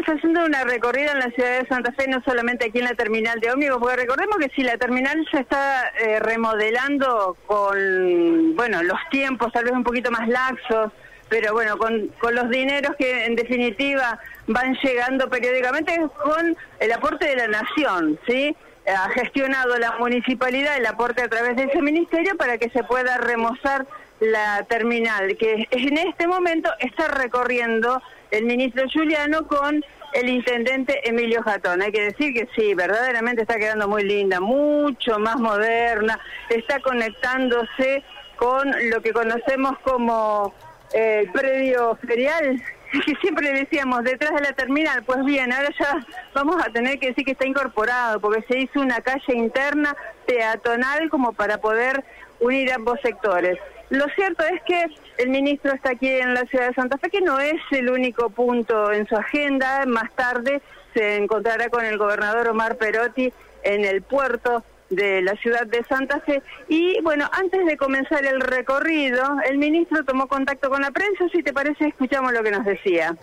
[0.00, 2.94] estamos haciendo una recorrida en la ciudad de Santa Fe, no solamente aquí en la
[2.94, 8.82] terminal de ómnibus, porque recordemos que si la terminal se está eh, remodelando con, bueno,
[8.82, 10.92] los tiempos tal vez un poquito más laxos,
[11.28, 17.26] pero bueno, con, con los dineros que en definitiva van llegando periódicamente con el aporte
[17.26, 18.56] de la nación, ¿sí?
[18.86, 23.18] Ha gestionado la municipalidad el aporte a través de ese ministerio para que se pueda
[23.18, 23.86] remozar
[24.18, 31.42] la terminal, que en este momento está recorriendo el ministro Juliano con el intendente Emilio
[31.42, 31.82] Jatón.
[31.82, 38.02] Hay que decir que sí, verdaderamente está quedando muy linda, mucho más moderna, está conectándose
[38.36, 40.54] con lo que conocemos como
[40.92, 42.60] el eh, predio ferial,
[43.04, 46.04] que siempre decíamos detrás de la terminal, pues bien, ahora ya
[46.34, 49.94] vamos a tener que decir que está incorporado, porque se hizo una calle interna
[50.26, 52.04] peatonal como para poder
[52.40, 53.58] unir ambos sectores.
[53.90, 54.86] Lo cierto es que
[55.18, 58.30] el ministro está aquí en la ciudad de Santa Fe, que no es el único
[58.30, 59.84] punto en su agenda.
[59.86, 60.62] Más tarde
[60.94, 63.32] se encontrará con el gobernador Omar Perotti
[63.64, 66.40] en el puerto de la ciudad de Santa Fe.
[66.68, 71.24] Y bueno, antes de comenzar el recorrido, el ministro tomó contacto con la prensa.
[71.32, 73.16] Si te parece, escuchamos lo que nos decía.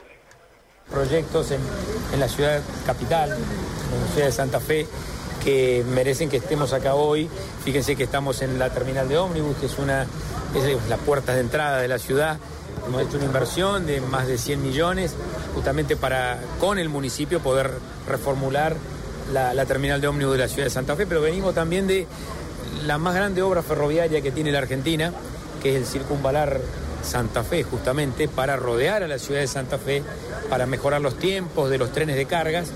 [0.89, 4.85] Proyectos en, la ciudad capital, en la ciudad de Santa Fe,
[5.43, 7.29] que merecen que estemos acá hoy.
[7.63, 10.07] Fíjense que estamos en la terminal de ómnibus, que es una
[10.55, 12.37] es la puerta de entrada de la ciudad.
[12.85, 15.13] Hemos hecho una inversión de más de 100 millones
[15.53, 17.71] justamente para con el municipio poder
[18.07, 18.75] reformular
[19.33, 22.07] la, terminal de ómnibus de la ciudad de Santa Fe, pero venimos también de
[22.85, 25.11] la más grande obra ferroviaria que tiene la Argentina,
[25.61, 26.61] que es el circunvalar
[27.03, 30.03] Santa Fe, justamente para rodear a la ciudad de Santa Fe,
[30.49, 32.69] para mejorar los tiempos de los trenes de cargas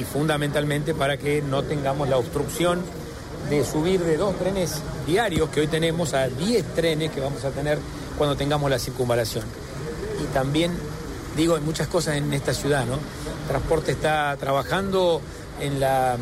[0.00, 2.80] y fundamentalmente para que no tengamos la obstrucción
[3.50, 7.50] de subir de dos trenes diarios que hoy tenemos a 10 trenes que vamos a
[7.50, 7.78] tener
[8.16, 9.44] cuando tengamos la circunvalación.
[10.22, 10.72] Y también,
[11.36, 12.98] digo, hay muchas cosas en esta ciudad, ¿no?
[13.46, 15.20] transporte está trabajando
[15.60, 16.16] en la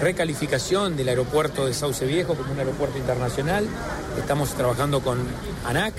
[0.00, 3.66] recalificación del aeropuerto de Sauce Viejo como un aeropuerto internacional.
[4.16, 5.18] Estamos trabajando con
[5.66, 5.94] ANAC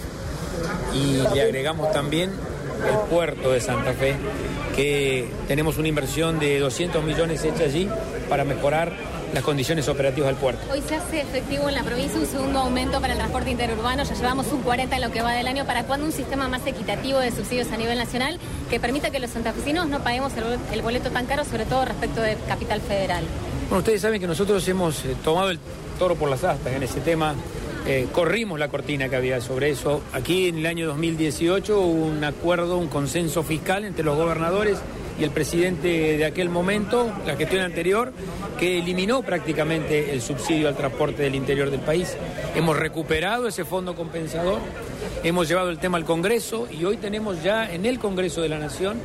[0.95, 2.31] y le agregamos también
[2.87, 4.15] el puerto de Santa Fe,
[4.79, 7.89] que tenemos una inversión de 200 millones hecha allí
[8.29, 8.93] para mejorar
[9.33, 10.61] las condiciones operativas del puerto.
[10.71, 14.15] Hoy se hace efectivo en la provincia un segundo aumento para el transporte interurbano, ya
[14.15, 15.65] llevamos un 40 en lo que va del año.
[15.65, 19.31] ¿Para cuándo un sistema más equitativo de subsidios a nivel nacional que permita que los
[19.31, 20.31] santafesinos no paguemos
[20.71, 23.25] el, boleto tan caro, sobre todo respecto de Capital Federal?
[23.67, 25.59] Bueno, ustedes saben que nosotros hemos eh, tomado el
[25.99, 27.35] toro por las astas en ese tema.
[27.87, 30.01] Eh, corrimos la cortina que había sobre eso.
[30.13, 34.77] Aquí en el año 2018 hubo un acuerdo, un consenso fiscal entre los gobernadores
[35.19, 38.13] y el presidente de aquel momento, la gestión anterior,
[38.57, 42.15] que eliminó prácticamente el subsidio al transporte del interior del país.
[42.55, 44.59] Hemos recuperado ese fondo compensador,
[45.23, 48.59] hemos llevado el tema al Congreso y hoy tenemos ya en el Congreso de la
[48.59, 48.97] Nación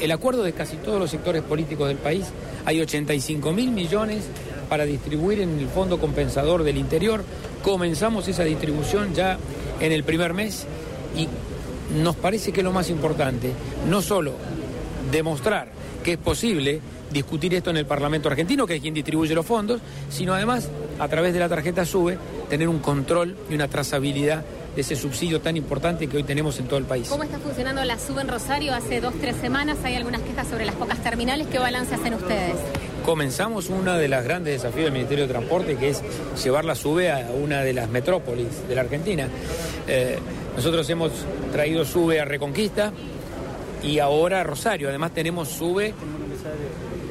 [0.00, 2.26] el acuerdo de casi todos los sectores políticos del país.
[2.64, 4.28] Hay 85 mil millones
[4.68, 7.24] para distribuir en el fondo compensador del interior.
[7.62, 9.38] Comenzamos esa distribución ya
[9.80, 10.66] en el primer mes
[11.16, 11.28] y
[12.00, 13.52] nos parece que es lo más importante,
[13.88, 14.34] no solo
[15.10, 15.68] demostrar
[16.04, 16.80] que es posible
[17.10, 19.80] discutir esto en el Parlamento argentino, que es quien distribuye los fondos,
[20.10, 20.68] sino además,
[20.98, 22.18] a través de la tarjeta SUBE,
[22.48, 26.66] tener un control y una trazabilidad de ese subsidio tan importante que hoy tenemos en
[26.66, 27.08] todo el país.
[27.08, 28.74] ¿Cómo está funcionando la SUBE en Rosario?
[28.74, 31.46] Hace dos, tres semanas hay algunas quejas sobre las pocas terminales.
[31.48, 32.56] ¿Qué balance hacen ustedes?
[33.04, 36.02] Comenzamos uno de los grandes desafíos del Ministerio de Transporte, que es
[36.42, 39.28] llevar la SUBE a una de las metrópolis de la Argentina.
[39.86, 40.18] Eh,
[40.54, 41.12] nosotros hemos
[41.52, 42.92] traído SUBE a Reconquista,
[43.82, 44.88] y ahora Rosario.
[44.88, 45.94] Además tenemos sube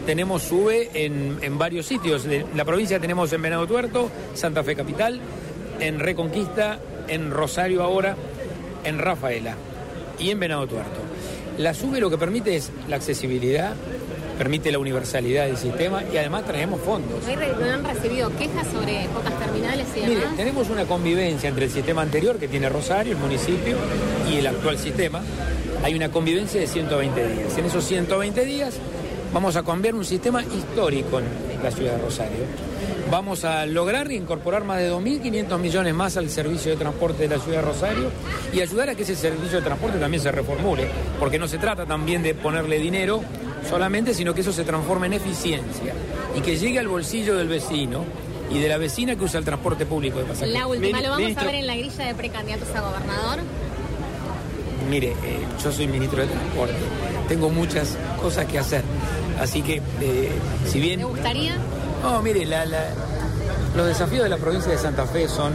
[0.06, 2.26] tenemos sube en, en varios sitios.
[2.26, 5.20] En la provincia tenemos en Venado Tuerto, Santa Fe Capital,
[5.82, 8.16] en Reconquista, en Rosario ahora,
[8.86, 9.56] en Rafaela
[10.18, 11.02] y en Venado Tuerto.
[11.58, 13.74] La sube lo que permite es la accesibilidad,
[14.38, 17.24] permite la universalidad del sistema y además traemos fondos.
[17.26, 20.10] ¿No han recibido quejas sobre pocas terminales y demás?
[20.10, 23.78] Mire, tenemos una convivencia entre el sistema anterior que tiene Rosario, el municipio,
[24.30, 25.22] y el actual sistema
[25.84, 27.58] hay una convivencia de 120 días.
[27.58, 28.76] En esos 120 días
[29.34, 32.46] vamos a cambiar un sistema histórico en la ciudad de Rosario.
[33.10, 37.42] Vamos a lograr incorporar más de 2.500 millones más al servicio de transporte de la
[37.42, 38.12] ciudad de Rosario
[38.52, 40.90] y ayudar a que ese servicio de transporte también se reformule,
[41.20, 43.22] porque no se trata también de ponerle dinero
[43.70, 45.94] solamente, sino que eso se transforme en eficiencia
[46.36, 48.06] y que llegue al bolsillo del vecino
[48.50, 50.54] y de la vecina que usa el transporte público de pasajeros.
[50.54, 53.40] La última, ¿lo vamos a ver en la grilla de precandidatos a gobernador?
[54.90, 56.76] mire, eh, yo soy ministro de Transporte,
[57.28, 58.84] tengo muchas cosas que hacer,
[59.40, 60.32] así que eh,
[60.66, 61.00] si bien...
[61.00, 61.58] ¿Me gustaría?
[62.02, 62.46] No, mire,
[63.76, 65.54] los desafíos de la provincia de Santa Fe son,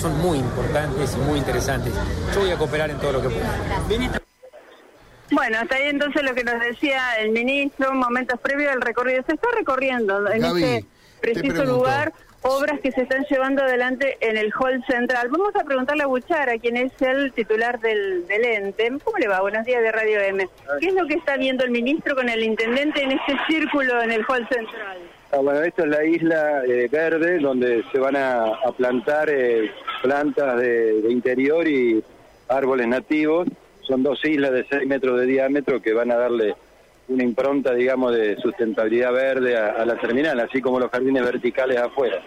[0.00, 1.92] son muy importantes y muy interesantes.
[2.34, 4.22] Yo voy a cooperar en todo lo que pueda.
[5.30, 9.22] Bueno, hasta ahí entonces lo que nos decía el ministro, momentos previos al recorrido.
[9.26, 10.84] Se está recorriendo en este
[11.20, 15.28] preciso lugar obras que se están llevando adelante en el hall central.
[15.28, 18.92] Vamos a preguntarle a Buchara, quien es el titular del, del ente.
[19.04, 19.40] ¿Cómo le va?
[19.40, 20.48] Buenos días de Radio M.
[20.80, 24.12] ¿Qué es lo que está viendo el ministro con el intendente en este círculo en
[24.12, 24.98] el hall central?
[25.30, 29.70] Ah, bueno, esta es la isla eh, verde donde se van a, plantar eh,
[30.02, 32.02] plantas de, interior y
[32.48, 33.46] árboles nativos.
[33.88, 36.54] Son dos islas de 6 metros de diámetro que van a darle
[37.08, 42.20] una impronta, digamos, de sustentabilidad verde a, la terminal, así como los jardines verticales afuera.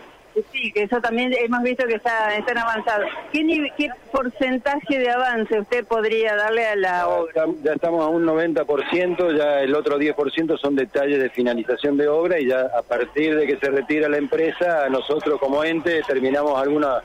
[0.51, 3.05] Sí, que eso también hemos visto que está, están avanzados.
[3.31, 3.45] ¿Qué,
[3.77, 7.45] ¿Qué porcentaje de avance usted podría darle a la obra?
[7.61, 12.39] Ya estamos a un 90%, ya el otro 10% son detalles de finalización de obra
[12.39, 17.03] y ya a partir de que se retira la empresa, nosotros como ente terminamos algunas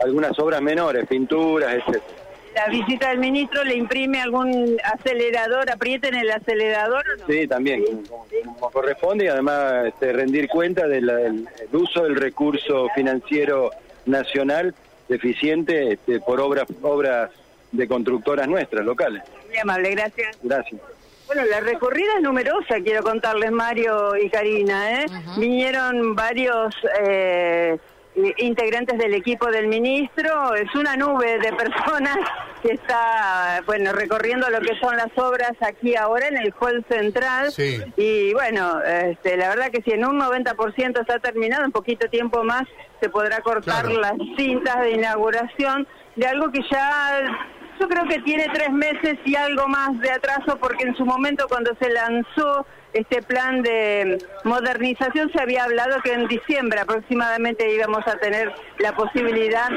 [0.00, 2.23] algunas obras menores, pinturas, etcétera
[2.54, 7.04] la visita del ministro le imprime algún acelerador, aprieten el acelerador.
[7.08, 7.26] ¿o no?
[7.26, 13.70] Sí, también, Como, corresponde y además este, rendir cuenta del uso del recurso financiero
[14.06, 14.74] nacional
[15.08, 17.30] deficiente este, por obras, obras
[17.72, 19.22] de constructoras nuestras, locales.
[19.48, 20.38] Muy amable, gracias.
[20.42, 20.80] Gracias.
[21.26, 25.02] Bueno, la recorrida es numerosa, quiero contarles, Mario y Karina.
[25.02, 25.06] ¿eh?
[25.38, 26.74] Vinieron varios...
[27.00, 27.78] Eh,
[28.38, 32.16] integrantes del equipo del ministro, es una nube de personas
[32.62, 37.52] que está, bueno, recorriendo lo que son las obras aquí ahora en el hall central.
[37.96, 42.44] Y bueno, este, la verdad que si en un 90% está terminado, en poquito tiempo
[42.44, 42.62] más
[43.00, 47.20] se podrá cortar las cintas de inauguración de algo que ya
[47.80, 51.46] yo creo que tiene tres meses y algo más de atraso porque en su momento
[51.48, 58.06] cuando se lanzó este plan de modernización se había hablado que en diciembre aproximadamente íbamos
[58.06, 59.68] a tener la posibilidad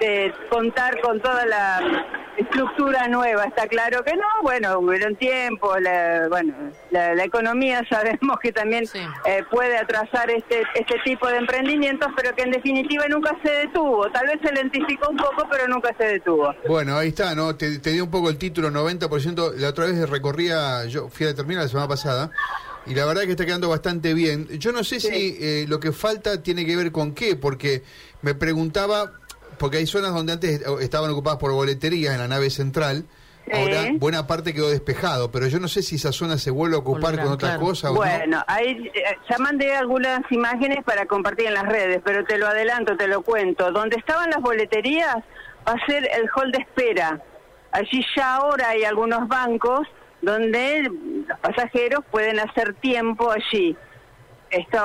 [0.00, 3.44] de contar con toda la estructura nueva.
[3.44, 6.54] Está claro que no, bueno, hubieron tiempo, la, bueno,
[6.90, 8.84] la, economía sabemos que también
[9.24, 14.10] eh, puede atrasar este, este tipo de emprendimientos, pero que en definitiva nunca se detuvo.
[14.10, 16.54] Tal vez se lentificó un poco, pero nunca se detuvo.
[16.68, 17.56] Bueno, ahí está, ¿no?
[17.56, 19.54] Te, te dio un poco el título, 90%.
[19.56, 22.30] La otra vez recorría, yo fui a determinar la semana pasada,
[22.86, 24.46] y la verdad que está quedando bastante bien.
[24.58, 27.82] Yo no sé si eh, lo que falta tiene que ver con qué, porque
[28.22, 29.12] me preguntaba,
[29.58, 33.04] porque hay zonas donde antes estaban ocupadas por boleterías en la nave central.
[33.52, 36.78] Ahora buena parte quedó despejado, pero yo no sé si esa zona se vuelve a
[36.78, 37.90] ocupar con otra cosa.
[37.90, 42.46] bueno, ahí eh, ya mandé algunas imágenes para compartir en las redes, pero te lo
[42.46, 43.70] adelanto, te lo cuento.
[43.70, 45.16] Donde estaban las boleterías
[45.68, 47.20] va a ser el hall de espera.
[47.72, 49.86] Allí ya ahora hay algunos bancos
[50.22, 50.90] donde
[51.28, 53.76] los pasajeros pueden hacer tiempo allí.
[54.54, 54.78] Esto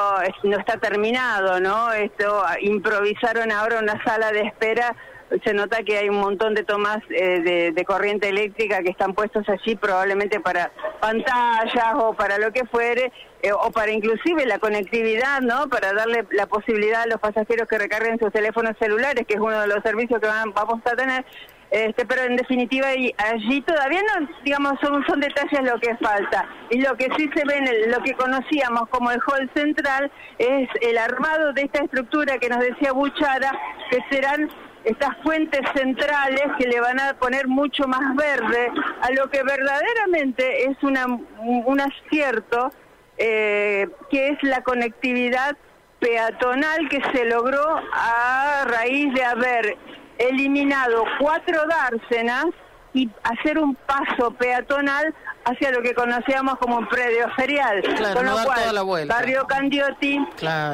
[0.43, 1.93] no está terminado, ¿no?
[1.93, 4.95] Esto improvisaron ahora una sala de espera.
[5.43, 9.47] Se nota que hay un montón de tomas eh, de, corriente eléctrica que están puestos
[9.47, 13.11] allí probablemente para pantallas o para lo que fuere,
[13.43, 15.69] eh, o para inclusive la conectividad, ¿no?
[15.69, 19.61] Para darle la posibilidad a los pasajeros que recarguen sus teléfonos celulares, que es uno
[19.61, 21.23] de los servicios que vamos a tener,
[21.71, 26.47] este, pero en definitiva allí todavía no, digamos, son, son detalles lo que falta.
[26.69, 30.69] Y lo que sí se ve en lo que conocíamos como el hall central es
[30.81, 33.51] el armado de esta estructura que nos decía Buchara,
[33.91, 34.49] que serán
[34.83, 40.65] estas fuentes centrales que le van a poner mucho más verde a lo que verdaderamente
[40.65, 42.71] es una, un acierto,
[43.17, 45.57] eh, que es la conectividad
[45.99, 47.63] peatonal que se logró
[47.93, 49.77] a raíz de haber
[50.19, 52.45] eliminado cuatro dársenas
[52.93, 55.13] y hacer un paso peatonal
[55.45, 57.81] hacia lo que conocíamos como un predio ferial.
[58.13, 60.19] Con lo cual, Barrio Candiotti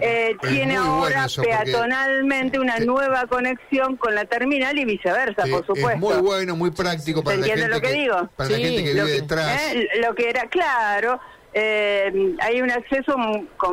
[0.01, 5.91] eh, tiene ahora peatonalmente una nueva conexión con la terminal y viceversa, por supuesto.
[5.91, 8.29] Es muy bueno, muy práctico para, la gente, lo que, digo?
[8.35, 9.73] para la gente que vive detrás.
[9.73, 11.19] Eh, lo que era, claro,
[11.53, 13.15] eh, hay un acceso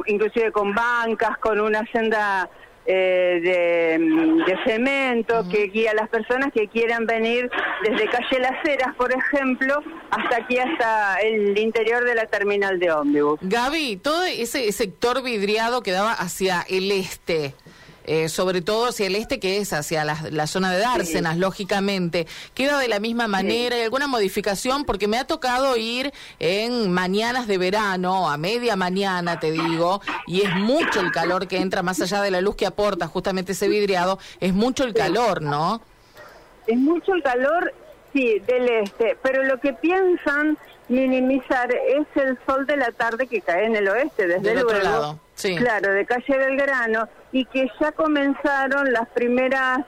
[0.07, 2.49] inclusive con bancas, con una senda
[2.87, 3.99] eh,
[4.47, 7.51] de, cemento que guía a las personas que quieran venir
[7.83, 12.93] desde calle Las Heras, por ejemplo, hasta aquí, hasta el interior de la terminal de
[12.93, 13.39] ómnibus.
[13.43, 17.55] Gaby, todo ese sector vidriado que daba hacia el este,
[18.05, 22.27] eh, sobre todo hacia el este, que es hacia la, zona de Dársenas, lógicamente.
[22.55, 23.77] ¿Queda de la misma manera?
[23.77, 24.85] ¿Hay alguna modificación?
[24.85, 30.43] Porque me ha tocado ir en mañanas de verano, a media mañana, te digo, y
[30.43, 33.69] es mucho el calor que entra más allá de la luz que aporta justamente ese
[33.69, 35.81] vidriado, es mucho el calor, ¿no?
[36.67, 37.73] Es mucho el calor,
[38.13, 40.57] sí, del este, pero lo que piensan
[40.93, 44.69] minimizar es el sol de la tarde que cae en el oeste, desde luego.
[44.69, 45.21] Otro lado.
[45.59, 49.81] Claro, de calle Belgrano, y que ya comenzaron las primeras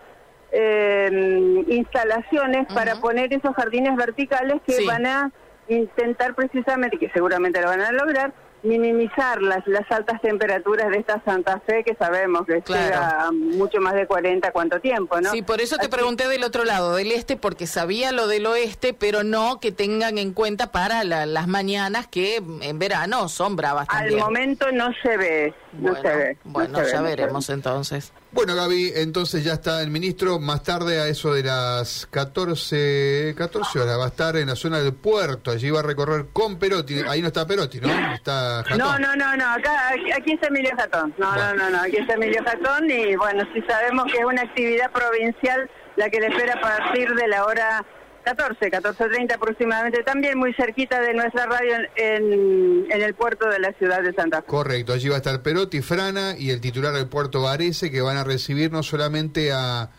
[0.51, 5.31] eh, instalaciones para poner esos jardines verticales que van a
[5.69, 8.33] intentar precisamente, que seguramente lo van a lograr,
[8.65, 12.83] minimizar las, las altas temperaturas de esta Santa Fe que sabemos que Claro.
[12.85, 15.31] llega mucho más de 40 cuánto tiempo, ¿no?
[15.31, 18.47] Sí, por eso te Así- pregunté del otro lado, del este, porque sabía lo del
[18.47, 23.55] oeste, pero no que tengan en cuenta para la- las mañanas que en verano son
[23.57, 24.19] bravas Al también.
[24.21, 26.39] momento no se ve, no bueno, se ve.
[26.45, 27.17] no bueno, se ve, ya no se ve.
[27.17, 28.13] veremos entonces.
[28.35, 30.41] Bueno, Gaby, entonces ya está el ministro.
[30.41, 34.81] Más tarde, a eso de las 14, 14 horas, va a estar en la zona
[34.81, 35.53] del puerto.
[35.53, 36.97] Allí va a recorrer con Perotti.
[37.09, 37.89] Ahí no está Perotti, ¿no?
[38.13, 38.79] Está Jatón.
[38.79, 41.15] No, no, no, no, acá, aquí, está Emilio Jatón.
[41.17, 41.55] No, Bueno.
[41.55, 44.91] no, no, no, aquí está Emilio Jatón y bueno, sí sabemos que es una actividad
[44.91, 47.87] provincial la que le espera a partir de la hora
[48.25, 54.03] 14, 14.30 aproximadamente, también muy cerquita de nuestra radio en, el puerto de la ciudad
[54.03, 54.47] de Santa Fe.
[54.47, 58.17] Correcto, allí va a estar Perotti, Frana y el titular del puerto Varese, que van
[58.17, 59.91] a recibir no solamente a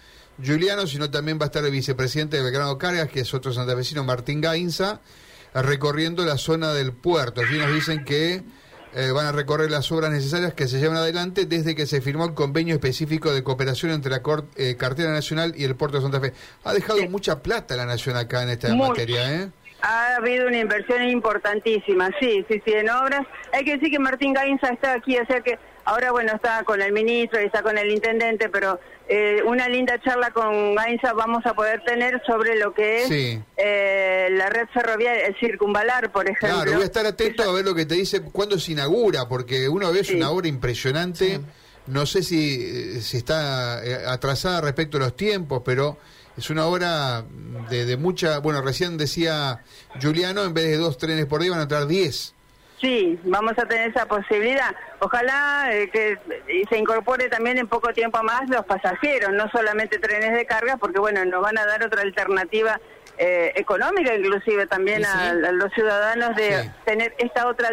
[0.43, 4.03] Juliano, sino también va a estar el vicepresidente de Belgrano Cargas, que es otro santafesino,
[4.03, 5.01] Martín Gainza,
[5.53, 7.41] recorriendo la zona del puerto.
[7.41, 8.43] Allí nos dicen que
[8.95, 12.25] eh, van a recorrer las obras necesarias que se llevan adelante desde que se firmó
[12.25, 16.03] el convenio específico de cooperación entre la Cor- eh, Cartera Nacional y el puerto de
[16.03, 16.33] Santa Fe.
[16.63, 17.07] Ha dejado Sí.
[17.09, 19.49] mucha plata la Nación acá en esta materia, ¿eh?
[19.81, 23.21] Ha habido una inversión importantísima, sí, sí, sí, en obras.
[23.53, 26.81] Hay que decir que Martín Gainza está aquí, o sea que ahora, bueno, está con
[26.81, 31.45] el ministro y está con el intendente, pero eh, una linda charla con Gainza vamos
[31.45, 33.39] a poder tener sobre lo que es Sí.
[33.55, 36.57] eh, la red ferroviaria, el circunvalar, por ejemplo.
[36.57, 39.69] Claro, voy a estar atento a ver lo que te dice cuándo se inaugura, porque
[39.69, 40.15] uno ve es Sí.
[40.15, 41.39] una obra impresionante.
[41.87, 42.55] No sé si,
[42.97, 45.97] eh, si está eh, atrasada respecto a los tiempos, pero
[46.35, 47.23] es una obra
[47.69, 48.39] de, de mucha.
[48.39, 49.61] Bueno, recién decía
[50.01, 52.33] Juliano, en vez de dos trenes por día van a entrar diez.
[52.81, 54.75] Sí, vamos a tener esa posibilidad.
[54.99, 56.17] Ojalá eh, que
[56.69, 60.99] se incorpore también en poco tiempo más los pasajeros, no solamente trenes de carga, porque
[60.99, 62.79] bueno, nos van a dar otra alternativa
[63.17, 65.17] eh, económica, inclusive también Sí, sí.
[65.17, 66.71] a, a los ciudadanos de Sí.
[66.83, 67.69] tener esta otra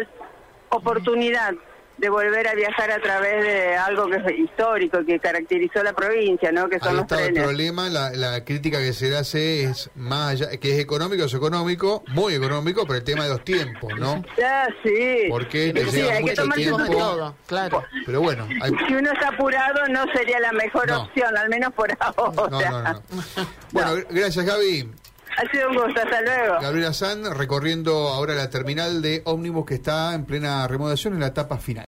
[0.69, 1.53] oportunidad
[1.97, 6.51] de volver a viajar a través de algo que es histórico, que caracterizó la provincia,
[6.51, 6.67] ¿no?
[6.67, 9.89] Que son Ahí los está el problema, la, la crítica que se le hace es
[9.95, 13.93] más allá, que es económico, es económico, muy económico, pero el tema de los tiempos,
[13.97, 14.23] ¿no?
[14.37, 15.25] Ya, sí.
[15.29, 16.85] Porque te Sí, lleva mucho tiempo.
[16.87, 17.83] todo, claro.
[18.05, 21.03] Pero bueno, hay, Si uno está apurado, no sería la mejor No.
[21.03, 22.49] opción, al menos por ahora.
[22.49, 23.03] no, no, no.
[23.71, 24.91] Bueno, gracias Gaby.
[25.35, 26.59] Ha sido un gusto, hasta luego.
[26.61, 31.27] Gabriela San recorriendo ahora la terminal de ómnibus que está en plena remodelación en la
[31.27, 31.81] etapa final.